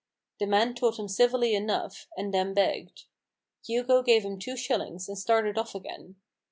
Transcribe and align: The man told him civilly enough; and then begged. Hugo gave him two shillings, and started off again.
The 0.39 0.47
man 0.47 0.73
told 0.73 0.97
him 0.97 1.07
civilly 1.07 1.53
enough; 1.53 2.07
and 2.17 2.33
then 2.33 2.55
begged. 2.55 3.03
Hugo 3.63 4.01
gave 4.01 4.25
him 4.25 4.39
two 4.39 4.57
shillings, 4.57 5.07
and 5.07 5.15
started 5.15 5.59
off 5.59 5.75
again. 5.75 6.15